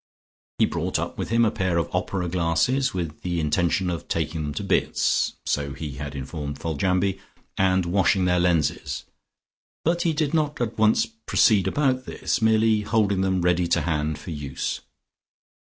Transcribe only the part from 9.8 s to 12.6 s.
but he did not at once proceed about this,